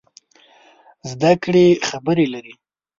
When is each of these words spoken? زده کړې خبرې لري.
زده 1.09 1.31
کړې 1.43 1.65
خبرې 1.87 2.25
لري. 2.33 2.53